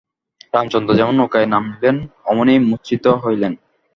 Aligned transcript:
রামচন্দ্র 0.53 0.91
যেমন 0.99 1.13
নৌকায় 1.17 1.47
নামিলেন 1.47 1.95
অমনি 2.25 2.55
মূর্চ্ছিত 2.69 3.05
হইলেন। 3.23 3.53